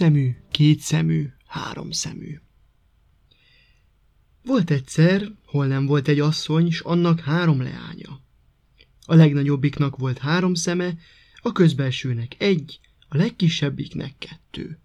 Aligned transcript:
szemű, 0.00 0.36
két 0.50 0.80
szemű, 0.80 1.26
három 1.46 1.90
szemű. 1.90 2.40
Volt 4.44 4.70
egyszer, 4.70 5.32
hol 5.44 5.66
nem 5.66 5.86
volt 5.86 6.08
egy 6.08 6.20
asszony, 6.20 6.70
s 6.70 6.80
annak 6.80 7.20
három 7.20 7.62
leánya. 7.62 8.20
A 9.06 9.14
legnagyobbiknak 9.14 9.96
volt 9.96 10.18
három 10.18 10.54
szeme, 10.54 10.94
a 11.34 11.52
közbelsőnek 11.52 12.34
egy, 12.38 12.80
a 13.08 13.16
legkisebbiknek 13.16 14.14
kettő. 14.18 14.78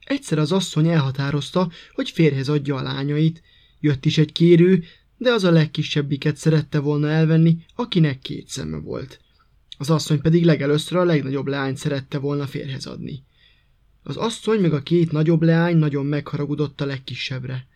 Egyszer 0.00 0.38
az 0.38 0.52
asszony 0.52 0.88
elhatározta, 0.88 1.70
hogy 1.92 2.10
férhez 2.10 2.48
adja 2.48 2.76
a 2.76 2.82
lányait, 2.82 3.42
jött 3.80 4.04
is 4.04 4.18
egy 4.18 4.32
kérő, 4.32 4.84
de 5.16 5.32
az 5.32 5.44
a 5.44 5.50
legkisebbiket 5.50 6.36
szerette 6.36 6.78
volna 6.78 7.08
elvenni, 7.08 7.56
akinek 7.74 8.18
két 8.18 8.48
szeme 8.48 8.76
volt. 8.76 9.20
Az 9.78 9.90
asszony 9.90 10.20
pedig 10.20 10.44
legelőször 10.44 10.98
a 10.98 11.04
legnagyobb 11.04 11.46
leányt 11.46 11.76
szerette 11.76 12.18
volna 12.18 12.46
férhez 12.46 12.86
adni. 12.86 13.24
Az 14.08 14.16
asszony 14.16 14.60
meg 14.60 14.72
a 14.72 14.82
két 14.82 15.12
nagyobb 15.12 15.42
leány 15.42 15.76
nagyon 15.76 16.06
megharagudott 16.06 16.80
a 16.80 16.84
legkisebbre. 16.84 17.66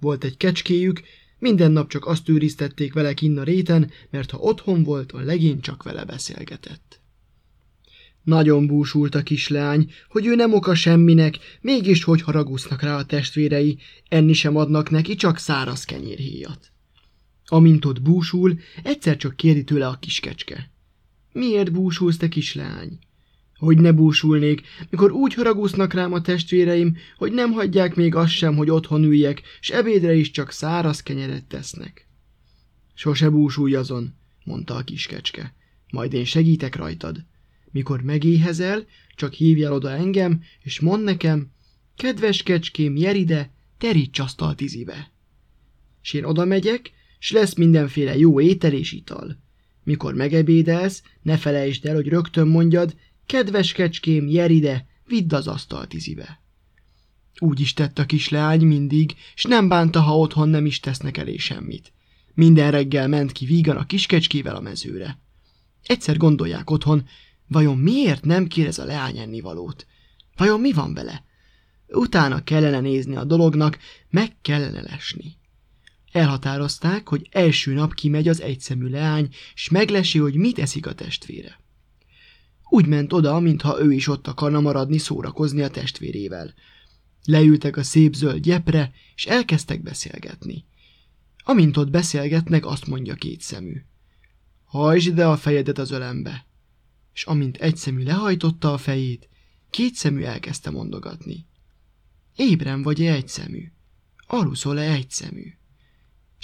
Volt 0.00 0.24
egy 0.24 0.36
kecskéjük, 0.36 1.02
minden 1.38 1.70
nap 1.72 1.88
csak 1.88 2.06
azt 2.06 2.28
őriztették 2.28 2.92
vele 2.92 3.14
kinn 3.14 3.38
a 3.38 3.42
réten, 3.42 3.90
mert 4.10 4.30
ha 4.30 4.38
otthon 4.38 4.82
volt, 4.82 5.12
a 5.12 5.20
legény 5.20 5.60
csak 5.60 5.82
vele 5.82 6.04
beszélgetett. 6.04 7.00
Nagyon 8.22 8.66
búsult 8.66 9.14
a 9.14 9.22
kisleány, 9.22 9.90
hogy 10.08 10.26
ő 10.26 10.34
nem 10.34 10.54
oka 10.54 10.74
semminek, 10.74 11.38
mégis 11.60 12.04
hogy 12.04 12.22
haragusznak 12.22 12.82
rá 12.82 12.96
a 12.96 13.04
testvérei, 13.04 13.78
enni 14.08 14.32
sem 14.32 14.56
adnak 14.56 14.90
neki, 14.90 15.14
csak 15.14 15.38
száraz 15.38 15.84
kenyérhéjat. 15.84 16.72
Amint 17.46 17.84
ott 17.84 18.02
búsul, 18.02 18.58
egyszer 18.82 19.16
csak 19.16 19.36
kérdi 19.36 19.64
tőle 19.64 19.86
a 19.86 19.98
kiskecske. 20.00 20.70
Miért 21.32 21.72
búsulsz, 21.72 22.16
te 22.16 22.28
kislány? 22.28 22.98
Hogy 23.58 23.78
ne 23.78 23.92
búsulnék, 23.92 24.62
mikor 24.90 25.12
úgy 25.12 25.34
haragusznak 25.34 25.92
rám 25.92 26.12
a 26.12 26.20
testvéreim, 26.20 26.96
hogy 27.16 27.32
nem 27.32 27.52
hagyják 27.52 27.94
még 27.94 28.14
azt 28.14 28.32
sem, 28.32 28.56
hogy 28.56 28.70
otthon 28.70 29.02
üljek, 29.02 29.42
s 29.60 29.70
ebédre 29.70 30.14
is 30.14 30.30
csak 30.30 30.50
száraz 30.50 31.02
kenyeret 31.02 31.44
tesznek. 31.44 32.08
Sose 32.94 33.30
búsulj 33.30 33.74
azon, 33.74 34.14
mondta 34.44 34.74
a 34.74 34.82
kiskecske, 34.82 35.54
majd 35.90 36.12
én 36.12 36.24
segítek 36.24 36.76
rajtad. 36.76 37.24
Mikor 37.70 38.02
megéhezel, 38.02 38.86
csak 39.14 39.32
hívjál 39.32 39.72
oda 39.72 39.90
engem, 39.90 40.42
és 40.62 40.80
mondd 40.80 41.04
nekem, 41.04 41.50
kedves 41.96 42.42
kecském, 42.42 42.96
jer 42.96 43.16
ide, 43.16 43.52
teríts 43.78 44.18
asztalt 44.18 44.60
izibe. 44.60 45.12
S 46.00 46.12
én 46.12 46.24
oda 46.24 46.44
megyek, 46.44 46.92
s 47.18 47.30
lesz 47.32 47.54
mindenféle 47.54 48.16
jó 48.16 48.40
étel 48.40 48.72
és 48.72 48.92
ital. 48.92 49.38
Mikor 49.84 50.14
megebédelsz, 50.14 51.02
ne 51.22 51.36
felejtsd 51.36 51.86
el, 51.86 51.94
hogy 51.94 52.08
rögtön 52.08 52.48
mondjad, 52.48 52.94
kedves 53.26 53.72
kecském, 53.72 54.28
jer 54.28 54.50
ide, 54.50 54.86
vidd 55.06 55.34
az 55.34 55.46
asztalt 55.46 55.92
izibe. 55.92 56.42
Úgy 57.38 57.60
is 57.60 57.72
tett 57.72 57.98
a 57.98 58.06
kisleány 58.06 58.64
mindig, 58.64 59.14
s 59.34 59.44
nem 59.44 59.68
bánta, 59.68 60.00
ha 60.00 60.18
otthon 60.18 60.48
nem 60.48 60.66
is 60.66 60.80
tesznek 60.80 61.16
elé 61.16 61.36
semmit. 61.36 61.92
Minden 62.34 62.70
reggel 62.70 63.08
ment 63.08 63.32
ki 63.32 63.44
vígan 63.44 63.76
a 63.76 63.86
kiskecskével 63.86 64.56
a 64.56 64.60
mezőre. 64.60 65.18
Egyszer 65.82 66.16
gondolják 66.16 66.70
otthon, 66.70 67.08
vajon 67.46 67.78
miért 67.78 68.24
nem 68.24 68.46
kér 68.46 68.66
ez 68.66 68.78
a 68.78 68.84
leány 68.84 69.18
ennivalót? 69.18 69.86
Vajon 70.36 70.60
mi 70.60 70.72
van 70.72 70.94
vele? 70.94 71.24
Utána 71.88 72.44
kellene 72.44 72.80
nézni 72.80 73.16
a 73.16 73.24
dolognak, 73.24 73.78
meg 74.10 74.36
kellene 74.42 74.80
lesni. 74.80 75.36
Elhatározták, 76.12 77.08
hogy 77.08 77.28
első 77.30 77.72
nap 77.72 77.94
kimegy 77.94 78.28
az 78.28 78.40
egyszemű 78.40 78.88
leány, 78.88 79.28
s 79.54 79.68
meglesi, 79.68 80.18
hogy 80.18 80.34
mit 80.34 80.58
eszik 80.58 80.86
a 80.86 80.94
testvére. 80.94 81.58
Úgy 82.68 82.86
ment 82.86 83.12
oda, 83.12 83.40
mintha 83.40 83.80
ő 83.80 83.92
is 83.92 84.08
ott 84.08 84.26
akarna 84.26 84.60
maradni 84.60 84.98
szórakozni 84.98 85.62
a 85.62 85.70
testvérével. 85.70 86.54
Leültek 87.24 87.76
a 87.76 87.82
szép 87.82 88.14
zöld 88.14 88.42
gyepre, 88.42 88.92
és 89.14 89.26
elkezdtek 89.26 89.82
beszélgetni. 89.82 90.64
Amint 91.44 91.76
ott 91.76 91.90
beszélgetnek, 91.90 92.66
azt 92.66 92.86
mondja 92.86 93.14
két 93.14 93.40
szemű. 93.40 93.84
Hajtsd 94.64 95.06
ide 95.06 95.26
a 95.26 95.36
fejedet 95.36 95.78
az 95.78 95.90
ölembe. 95.90 96.46
És 97.12 97.24
amint 97.24 97.56
egy 97.56 97.76
szemű 97.76 98.02
lehajtotta 98.02 98.72
a 98.72 98.78
fejét, 98.78 99.28
két 99.70 99.94
szemű 99.94 100.22
elkezdte 100.22 100.70
mondogatni. 100.70 101.46
Ébren 102.36 102.82
vagy-e 102.82 103.12
egy 103.12 103.28
szemű? 103.28 103.72
Aluszol-e 104.26 104.92
egy 104.92 105.10
szemű? 105.10 105.52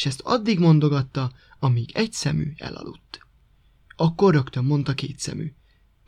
és 0.00 0.06
ezt 0.06 0.20
addig 0.20 0.58
mondogatta, 0.58 1.32
amíg 1.58 1.90
egy 1.94 2.12
szemű 2.12 2.52
elaludt. 2.56 3.26
Akkor 3.96 4.34
rögtön 4.34 4.64
mondta 4.64 4.94
két 4.94 5.18
szemű. 5.18 5.52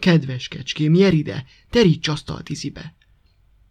Kedves 0.03 0.49
kecském, 0.49 0.95
jer 0.95 1.15
ide, 1.15 1.45
teríts 1.71 2.09
asztalt 2.09 2.49
izibe. 2.49 2.95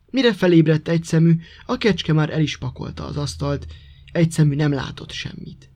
Mire 0.10 0.34
felébredt 0.34 0.88
egy 0.88 1.04
szemű, 1.04 1.36
a 1.66 1.78
kecske 1.78 2.14
már 2.14 2.30
el 2.30 2.42
is 2.42 2.58
pakolta 2.58 3.06
az 3.06 3.18
asztalt, 3.18 3.68
egy 4.12 4.32
szemű 4.32 4.56
nem 4.56 4.72
látott 4.72 5.12
semmit. 5.12 5.70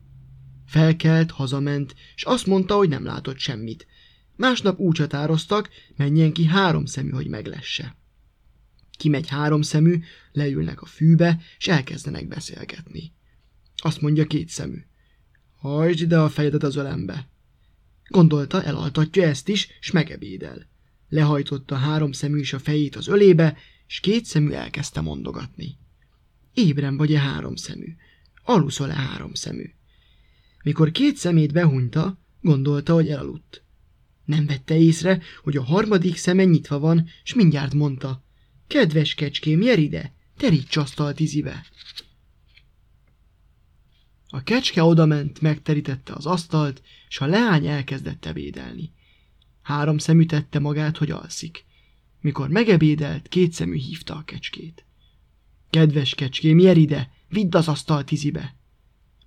Felkelt, 0.65 1.31
hazament, 1.31 1.95
és 2.15 2.23
azt 2.23 2.45
mondta, 2.45 2.75
hogy 2.75 2.89
nem 2.89 3.03
látott 3.03 3.38
semmit. 3.38 3.88
Másnap 4.35 4.79
úgy 4.79 4.97
határoztak, 4.97 5.69
menjen 5.95 6.33
ki 6.33 6.45
három 6.45 6.85
szemű, 6.85 7.09
hogy 7.09 7.27
meglesse. 7.27 7.95
Kimegy 8.97 9.27
három 9.27 9.61
szemű, 9.61 9.99
leülnek 10.31 10.81
a 10.81 10.85
fűbe, 10.85 11.41
és 11.57 11.67
elkezdenek 11.67 12.27
beszélgetni. 12.27 13.13
Azt 13.75 14.01
mondja 14.01 14.27
két 14.27 14.49
szemű. 14.49 14.85
Hajtsd 15.55 16.01
ide 16.01 16.19
a 16.19 16.29
fejedet 16.29 16.63
az 16.63 16.75
ölembe. 16.75 17.29
Gondolta, 18.07 18.63
elaltatja 18.63 19.23
ezt 19.23 19.49
is, 19.49 19.67
s 19.79 19.91
megebédel. 19.91 20.67
Lehajtotta 21.09 21.75
három 21.75 22.11
szemű 22.11 22.39
is 22.39 22.53
a 22.53 22.59
fejét 22.59 22.95
az 22.95 23.07
ölébe, 23.07 23.57
s 23.88 23.99
két 23.99 24.25
szemű 24.25 24.51
elkezdte 24.51 25.01
mondogatni. 25.01 25.77
Ébren 26.53 26.97
vagy-e 26.97 27.19
három 27.19 27.55
szemű? 27.55 27.95
Aluszol-e 28.44 28.94
három 28.94 29.33
szemű? 29.33 29.73
Mikor 30.63 30.91
két 30.91 31.15
szemét 31.15 31.53
behunyta, 31.53 32.19
gondolta, 32.41 32.94
hogy 32.94 33.09
elaludt. 33.09 33.63
Nem 34.25 34.45
vette 34.45 34.77
észre, 34.77 35.21
hogy 35.44 35.57
a 35.57 35.63
harmadik 35.63 36.17
szeme 36.17 36.44
nyitva 36.44 36.79
van, 36.79 37.07
s 37.23 37.33
mindjárt 37.33 37.73
mondta. 37.73 38.23
Kedves 38.67 39.13
kecském, 39.13 39.61
jer 39.61 39.79
ide, 39.79 40.13
teríts 40.38 40.77
asztalt 40.77 41.19
izibe. 41.19 41.65
A 44.35 44.44
kecske 44.44 44.84
odament, 44.84 45.41
megterítette 45.41 46.13
az 46.13 46.25
asztalt, 46.25 46.81
és 47.07 47.19
a 47.19 47.25
leány 47.25 47.68
elkezdett 47.68 48.25
ebédelni. 48.25 48.91
Három 49.62 49.97
szemű 49.97 50.25
tette 50.25 50.59
magát, 50.59 50.97
hogy 50.97 51.12
alszik. 51.12 51.66
Mikor 52.22 52.50
megebédelt, 52.50 53.28
két 53.28 53.51
szemű 53.51 53.78
hívta 53.78 54.16
a 54.16 54.24
kecskét. 54.24 54.85
Kedves 55.69 56.16
kecském, 56.16 56.59
jer 56.59 56.78
ide, 56.78 57.12
vidd 57.29 57.56
az 57.56 57.68
asztalt 57.68 58.12
izibe. 58.12 58.56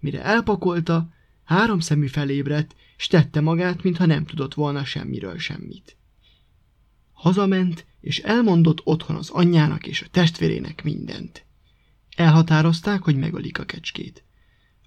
Mire 0.01 0.23
elpakolta, 0.23 1.13
három 1.45 1.81
szemű 1.81 2.07
felébredt, 2.07 2.77
s 2.97 3.07
tette 3.07 3.41
magát, 3.41 3.83
mintha 3.83 4.07
nem 4.07 4.25
tudott 4.25 4.55
volna 4.55 4.85
semmiről 4.85 5.39
semmit. 5.39 5.97
Hazament, 7.13 7.87
és 8.01 8.19
elmondott 8.19 8.81
otthon 8.85 9.17
az 9.17 9.31
anyjának 9.31 9.87
és 9.87 10.03
a 10.03 10.09
testvérének 10.11 10.85
mindent. 10.85 11.47
Elhatározták, 12.17 13.03
hogy 13.03 13.17
megölik 13.17 13.59
a 13.59 13.65
kecskét. 13.65 14.27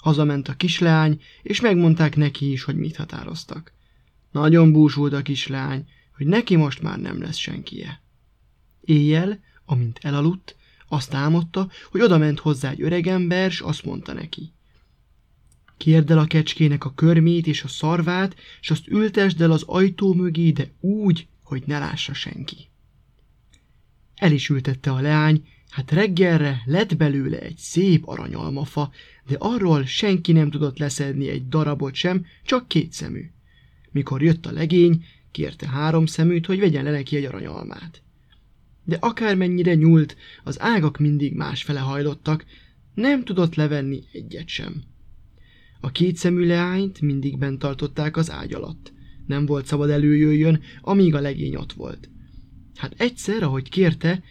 Hazament 0.02 0.48
a 0.48 0.54
kisleány, 0.54 1.22
és 1.42 1.62
megmondták 1.62 2.16
neki 2.16 2.52
is, 2.52 2.64
hogy 2.64 2.76
mit 2.76 2.96
határoztak. 2.96 3.74
Nagyon 4.32 4.72
búsult 4.72 5.14
a 5.14 5.22
kisleány, 5.22 5.88
hogy 6.16 6.26
neki 6.26 6.56
most 6.56 6.82
már 6.82 7.00
nem 7.00 7.22
lesz 7.22 7.38
senkie. 7.38 8.02
Éjjel, 8.82 9.40
amint 9.66 10.00
elaludt, 10.02 10.56
azt 10.88 11.14
álmodta, 11.14 11.70
hogy 11.92 12.02
oda 12.02 12.18
ment 12.18 12.40
hozzá 12.40 12.70
egy 12.70 12.82
öregember, 12.82 13.52
s 13.52 13.62
azt 13.62 13.86
mondta 13.86 14.14
neki. 14.14 14.54
Kérd 15.78 16.12
el 16.12 16.20
a 16.20 16.26
kecskének 16.26 16.86
a 16.86 16.94
körmét 16.94 17.48
és 17.48 17.64
a 17.64 17.68
szarvát, 17.68 18.36
s 18.60 18.72
azt 18.72 18.88
ültesd 18.88 19.42
el 19.42 19.52
az 19.52 19.64
ajtó 19.66 20.14
mögé, 20.14 20.52
de 20.52 20.72
úgy, 20.80 21.28
hogy 21.44 21.64
ne 21.66 21.80
lássa 21.80 22.14
senki. 22.14 22.70
El 24.16 24.32
is 24.32 24.50
ültette 24.50 24.92
a 24.92 25.02
leány, 25.02 25.48
Hát 25.72 25.92
reggelre 25.92 26.62
lett 26.66 26.98
belőle 26.98 27.40
egy 27.40 27.58
szép 27.58 28.08
aranyalmafa, 28.08 28.92
de 29.28 29.36
arról 29.40 29.86
senki 29.86 30.32
nem 30.32 30.50
tudott 30.50 30.78
leszedni 30.78 31.30
egy 31.30 31.48
darabot 31.48 31.94
sem, 31.94 32.26
csak 32.44 32.68
két 32.68 32.92
szemű. 32.92 33.32
Mikor 33.92 34.24
jött 34.24 34.46
a 34.46 34.52
legény, 34.52 35.06
kérte 35.32 35.68
három 35.68 36.06
szeműt, 36.06 36.46
hogy 36.46 36.60
vegyen 36.60 36.84
le 36.84 36.92
neki 36.92 37.16
egy 37.16 37.24
aranyalmát. 37.24 38.02
De 38.84 38.98
akármennyire 39.00 39.76
nyúlt, 39.76 40.18
az 40.44 40.62
ágak 40.62 40.98
mindig 40.98 41.34
másfele 41.34 41.80
hajlottak, 41.80 42.46
nem 42.94 43.24
tudott 43.24 43.56
levenni 43.56 44.04
egyet 44.14 44.48
sem. 44.48 44.84
A 45.80 45.92
két 45.92 46.16
szemű 46.16 46.46
leányt 46.46 47.02
mindig 47.02 47.38
bent 47.38 47.60
tartották 47.60 48.18
az 48.18 48.32
ágy 48.32 48.54
alatt. 48.54 48.94
Nem 49.28 49.46
volt 49.46 49.66
szabad 49.66 49.90
előjöjjön, 49.90 50.62
amíg 50.82 51.16
a 51.16 51.20
legény 51.20 51.56
ott 51.56 51.74
volt. 51.74 52.10
Hát 52.76 52.94
egyszer, 52.98 53.44
ahogy 53.44 53.70
kérte, 53.70 54.24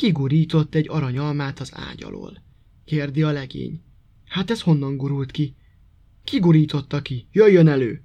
Kigurított 0.00 0.74
egy 0.74 0.88
aranyalmát 0.88 1.60
az 1.60 1.70
ágy 1.74 2.02
alól. 2.02 2.42
Kérdi 2.84 3.22
a 3.22 3.30
legény. 3.30 3.82
Hát 4.24 4.50
ez 4.50 4.60
honnan 4.60 4.96
gurult 4.96 5.30
ki? 5.30 5.54
Kigurította 6.24 7.02
ki, 7.02 7.26
jöjjön 7.32 7.68
elő! 7.68 8.02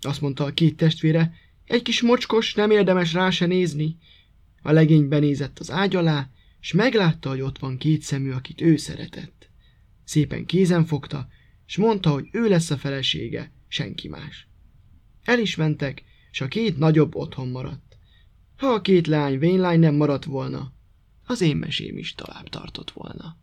Azt 0.00 0.20
mondta 0.20 0.44
a 0.44 0.52
két 0.52 0.76
testvére, 0.76 1.34
egy 1.64 1.82
kis 1.82 2.02
mocskos, 2.02 2.54
nem 2.54 2.70
érdemes 2.70 3.12
rá 3.12 3.30
se 3.30 3.46
nézni. 3.46 3.96
A 4.62 4.70
legény 4.70 5.08
benézett 5.08 5.58
az 5.58 5.70
ágy 5.70 5.96
alá, 5.96 6.30
s 6.60 6.72
meglátta, 6.72 7.28
hogy 7.28 7.40
ott 7.40 7.58
van 7.58 7.76
két 7.76 8.02
szemű, 8.02 8.30
akit 8.30 8.60
ő 8.60 8.76
szeretett. 8.76 9.50
Szépen 10.04 10.46
kézen 10.46 10.84
fogta, 10.84 11.28
s 11.66 11.76
mondta, 11.76 12.10
hogy 12.10 12.28
ő 12.32 12.48
lesz 12.48 12.70
a 12.70 12.76
felesége, 12.76 13.52
senki 13.68 14.08
más. 14.08 14.48
El 15.22 15.38
is 15.38 15.56
mentek, 15.56 16.02
s 16.30 16.40
a 16.40 16.48
két 16.48 16.78
nagyobb 16.78 17.14
otthon 17.14 17.48
maradt. 17.48 17.96
Ha 18.56 18.66
a 18.66 18.80
két 18.80 19.06
leány 19.06 19.38
vénylány 19.38 19.78
nem 19.78 19.94
maradt 19.94 20.24
volna, 20.24 20.78
az 21.30 21.40
én 21.40 21.56
mesém 21.56 21.98
is 21.98 22.14
tovább 22.14 22.48
tartott 22.48 22.90
volna. 22.90 23.36